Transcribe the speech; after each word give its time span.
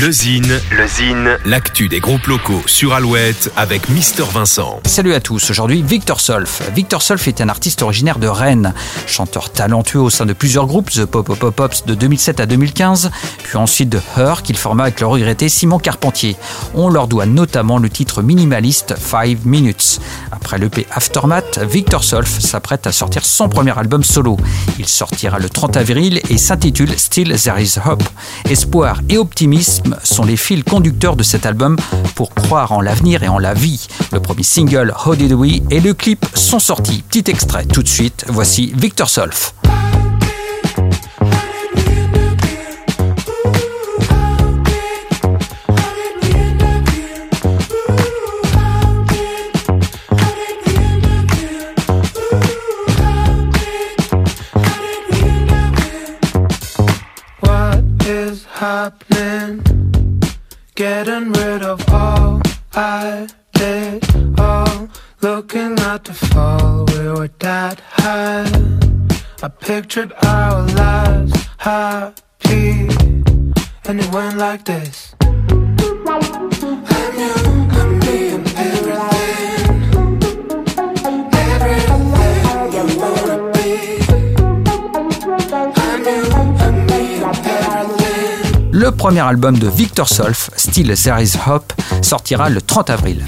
Le 0.00 0.10
Zine, 0.10 0.58
le 0.70 0.86
Zine, 0.86 1.38
l'actu 1.44 1.86
des 1.86 2.00
groupes 2.00 2.26
locaux 2.26 2.62
sur 2.64 2.94
Alouette 2.94 3.52
avec 3.58 3.90
Mister 3.90 4.22
Vincent. 4.32 4.80
Salut 4.86 5.12
à 5.12 5.20
tous, 5.20 5.50
aujourd'hui 5.50 5.82
Victor 5.82 6.18
Solf. 6.18 6.62
Victor 6.74 7.02
Solf 7.02 7.28
est 7.28 7.42
un 7.42 7.50
artiste 7.50 7.82
originaire 7.82 8.18
de 8.18 8.26
Rennes, 8.26 8.72
chanteur 9.06 9.52
talentueux 9.52 10.00
au 10.00 10.08
sein 10.08 10.24
de 10.24 10.32
plusieurs 10.32 10.66
groupes, 10.66 10.88
The 10.90 11.04
Pop 11.04 11.26
Pop 11.26 11.38
Pop 11.38 11.54
Pops 11.54 11.84
de 11.84 11.94
2007 11.94 12.40
à 12.40 12.46
2015, 12.46 13.10
puis 13.42 13.58
ensuite 13.58 13.90
de 13.90 14.00
Her 14.16 14.42
qu'il 14.42 14.56
forma 14.56 14.84
avec 14.84 14.98
le 14.98 15.08
regretté 15.08 15.50
Simon 15.50 15.78
Carpentier. 15.78 16.36
On 16.72 16.88
leur 16.88 17.06
doit 17.06 17.26
notamment 17.26 17.78
le 17.78 17.90
titre 17.90 18.22
minimaliste 18.22 18.94
Five 18.98 19.46
Minutes. 19.46 20.00
Après 20.30 20.56
l'EP 20.56 20.86
Aftermath, 20.90 21.58
Victor 21.70 22.02
Solf 22.02 22.38
s'apprête 22.40 22.86
à 22.86 22.92
sortir 22.92 23.26
son 23.26 23.50
premier 23.50 23.78
album 23.78 24.02
solo. 24.02 24.38
Il 24.78 24.88
sortira 24.88 25.38
le 25.38 25.50
30 25.50 25.76
avril 25.76 26.22
et 26.30 26.38
s'intitule 26.38 26.98
Still 26.98 27.36
There 27.38 27.62
Is 27.62 27.76
Hope. 27.84 28.04
Espoir 28.48 29.02
et 29.10 29.18
optimisme 29.18 29.81
sont 30.02 30.24
les 30.24 30.36
fils 30.36 30.64
conducteurs 30.64 31.16
de 31.16 31.22
cet 31.22 31.46
album 31.46 31.76
pour 32.14 32.34
croire 32.34 32.72
en 32.72 32.80
l'avenir 32.80 33.22
et 33.22 33.28
en 33.28 33.38
la 33.38 33.54
vie. 33.54 33.86
Le 34.12 34.20
premier 34.20 34.42
single, 34.42 34.94
How 35.04 35.16
Did 35.16 35.32
We, 35.32 35.60
et 35.70 35.80
le 35.80 35.94
clip 35.94 36.24
sont 36.34 36.58
sortis. 36.58 37.02
Petit 37.08 37.30
extrait 37.30 37.64
tout 37.64 37.82
de 37.82 37.88
suite, 37.88 38.24
voici 38.28 38.72
Victor 38.76 39.08
Solf. 39.08 39.54
happening? 58.62 59.71
Getting 60.74 61.32
rid 61.32 61.62
of 61.62 61.86
all 61.92 62.40
I 62.72 63.28
did, 63.52 64.02
all 64.40 64.88
looking 65.20 65.78
at 65.78 66.04
the 66.04 66.14
fall. 66.14 66.86
We 66.86 67.08
were 67.08 67.30
that 67.40 67.78
high. 67.80 68.50
I 69.42 69.48
pictured 69.48 70.14
our 70.24 70.66
lives 70.68 71.32
happy, 71.58 72.88
and 73.84 74.00
it 74.00 74.12
went 74.14 74.38
like 74.38 74.64
this. 74.64 75.14
Le 88.74 88.90
premier 88.90 89.20
album 89.20 89.58
de 89.58 89.68
Victor 89.68 90.08
Solf, 90.08 90.48
Still 90.56 90.94
There 90.94 91.22
Is 91.22 91.34
Hope, 91.46 91.74
sortira 92.00 92.48
le 92.48 92.62
30 92.62 92.88
avril. 92.88 93.22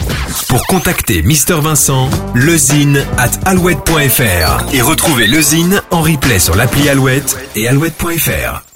Pour 0.49 0.67
contacter 0.67 1.21
Mister 1.23 1.61
Vincent, 1.61 2.09
lezine 2.35 3.05
at 3.19 3.31
alouette.fr 3.45 4.75
et 4.75 4.81
retrouver 4.81 5.27
lezine 5.27 5.83
en 5.91 6.01
replay 6.01 6.39
sur 6.39 6.57
l'appli 6.57 6.89
Alouette 6.89 7.37
et 7.57 7.69
alouette.fr. 7.69 8.74